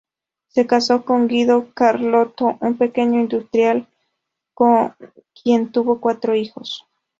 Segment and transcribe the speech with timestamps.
[0.47, 3.85] Se casó con Guido Carlotto, un pequeño industrial,
[4.55, 4.95] con
[5.43, 6.87] quien tuvo cuatro hijos.